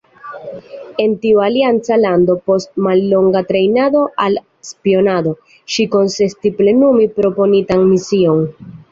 En 1.01 1.11
tiu 1.23 1.39
alianca 1.47 1.97
lando, 2.03 2.35
post 2.49 2.71
mallonga 2.87 3.43
trejnado 3.51 4.01
al 4.25 4.37
spionado, 4.69 5.33
ŝi 5.75 5.85
konsentis 5.97 6.57
plenumi 6.63 7.05
proponitan 7.19 7.85
mision. 7.91 8.41